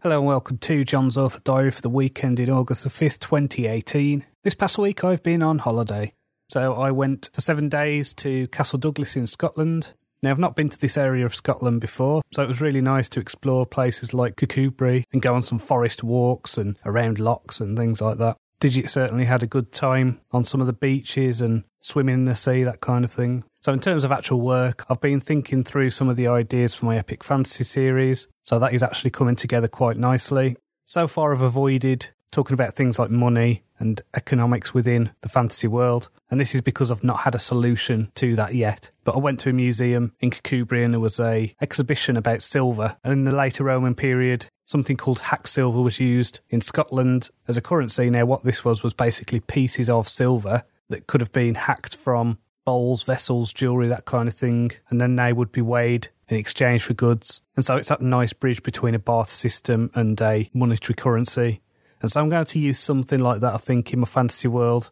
[0.00, 4.24] Hello and welcome to Jon's Author Diary for the weekend in August the 5th, 2018.
[4.44, 6.12] This past week I've been on holiday.
[6.48, 9.94] So I went for seven days to Castle Douglas in Scotland.
[10.22, 13.08] Now I've not been to this area of Scotland before, so it was really nice
[13.08, 17.76] to explore places like Kirkcudbright and go on some forest walks and around lochs and
[17.76, 18.36] things like that.
[18.60, 22.36] Digit certainly had a good time on some of the beaches and swimming in the
[22.36, 23.42] sea, that kind of thing.
[23.68, 26.86] So, in terms of actual work, I've been thinking through some of the ideas for
[26.86, 28.26] my epic fantasy series.
[28.42, 30.56] So, that is actually coming together quite nicely.
[30.86, 36.08] So far, I've avoided talking about things like money and economics within the fantasy world.
[36.30, 38.90] And this is because I've not had a solution to that yet.
[39.04, 42.96] But I went to a museum in Kirkcudbright and there was a exhibition about silver.
[43.04, 47.58] And in the later Roman period, something called hack silver was used in Scotland as
[47.58, 48.08] a currency.
[48.08, 52.38] Now, what this was was basically pieces of silver that could have been hacked from
[52.68, 56.82] bowls, vessels, jewellery, that kind of thing, and then they would be weighed in exchange
[56.82, 57.40] for goods.
[57.56, 61.62] And so it's that nice bridge between a barter system and a monetary currency.
[62.02, 64.90] And so I'm going to use something like that, I think, in my fantasy world.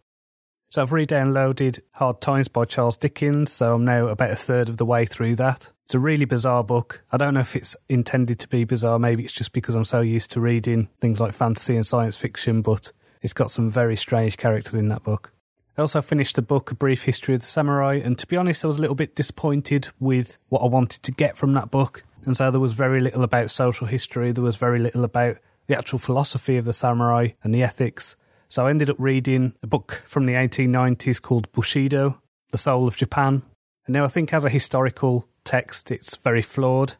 [0.70, 4.70] So I've re downloaded Hard Times by Charles Dickens, so I'm now about a third
[4.70, 5.70] of the way through that.
[5.84, 7.04] It's a really bizarre book.
[7.12, 10.00] I don't know if it's intended to be bizarre, maybe it's just because I'm so
[10.00, 12.90] used to reading things like fantasy and science fiction, but
[13.20, 15.30] it's got some very strange characters in that book.
[15.78, 18.64] I also finished the book A Brief History of the Samurai, and to be honest,
[18.64, 22.02] I was a little bit disappointed with what I wanted to get from that book.
[22.24, 25.76] And so there was very little about social history, there was very little about the
[25.76, 28.16] actual philosophy of the samurai and the ethics.
[28.48, 32.96] So I ended up reading a book from the 1890s called Bushido, The Soul of
[32.96, 33.42] Japan.
[33.86, 36.94] And now I think as a historical text, it's very flawed.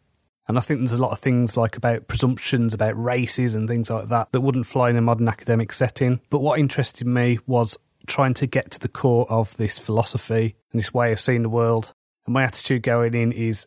[0.48, 3.88] And I think there's a lot of things like about presumptions about races and things
[3.88, 6.20] like that that wouldn't fly in a modern academic setting.
[6.30, 10.78] But what interested me was trying to get to the core of this philosophy and
[10.78, 11.92] this way of seeing the world.
[12.26, 13.66] And my attitude going in is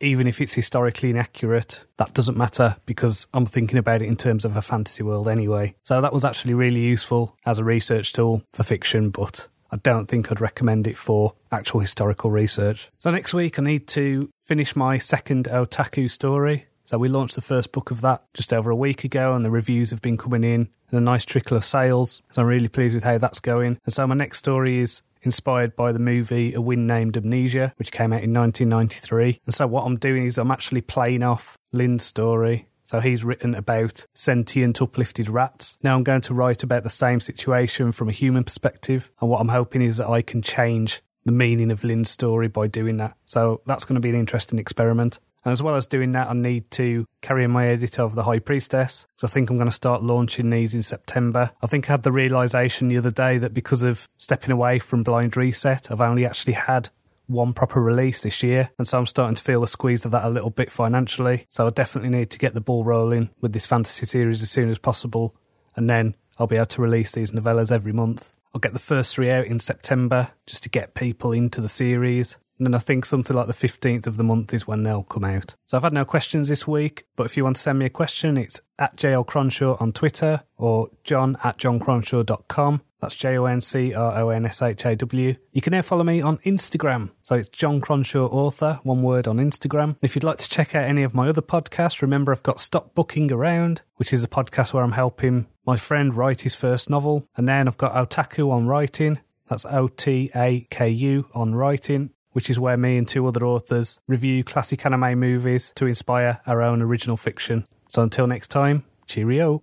[0.00, 4.44] even if it's historically inaccurate, that doesn't matter because I'm thinking about it in terms
[4.44, 5.74] of a fantasy world anyway.
[5.82, 10.06] So that was actually really useful as a research tool for fiction, but I don't
[10.06, 12.90] think I'd recommend it for actual historical research.
[12.98, 16.66] So next week I need to finish my second otaku story.
[16.84, 19.50] So we launched the first book of that just over a week ago, and the
[19.50, 22.22] reviews have been coming in and a nice trickle of sales.
[22.30, 23.78] So I'm really pleased with how that's going.
[23.84, 27.92] And so my next story is inspired by the movie A Wind Named Amnesia, which
[27.92, 29.40] came out in 1993.
[29.44, 32.68] And so what I'm doing is I'm actually playing off Lynn's story.
[32.84, 35.78] So he's written about sentient uplifted rats.
[35.82, 39.10] Now I'm going to write about the same situation from a human perspective.
[39.20, 42.66] And what I'm hoping is that I can change the meaning of Lynn's story by
[42.66, 43.14] doing that.
[43.26, 45.18] So that's going to be an interesting experiment.
[45.44, 48.24] And as well as doing that, I need to carry on my edit of The
[48.24, 49.06] High Priestess.
[49.16, 51.52] So I think I'm going to start launching these in September.
[51.62, 55.02] I think I had the realization the other day that because of stepping away from
[55.02, 56.90] Blind Reset, I've only actually had
[57.28, 58.70] one proper release this year.
[58.78, 61.46] And so I'm starting to feel the squeeze of that a little bit financially.
[61.48, 64.70] So I definitely need to get the ball rolling with this fantasy series as soon
[64.70, 65.36] as possible.
[65.76, 68.32] And then I'll be able to release these novellas every month.
[68.54, 72.36] I'll get the first three out in September just to get people into the series.
[72.58, 75.54] And I think something like the 15th of the month is when they'll come out.
[75.66, 77.90] So I've had no questions this week, but if you want to send me a
[77.90, 82.82] question, it's at JL Cronshaw on Twitter or jon at joncronshaw.com.
[83.00, 85.34] That's J O N C R O N S H A W.
[85.52, 87.10] You can now follow me on Instagram.
[87.22, 89.96] So it's Jon Cronshaw Author, one word on Instagram.
[90.02, 92.96] If you'd like to check out any of my other podcasts, remember I've got Stop
[92.96, 97.24] Booking Around, which is a podcast where I'm helping my friend write his first novel.
[97.36, 99.20] And then I've got Otaku on Writing.
[99.48, 103.44] That's O T A K U on Writing which is where me and two other
[103.44, 107.66] authors review classic anime movies to inspire our own original fiction.
[107.88, 109.62] So until next time, cheerio.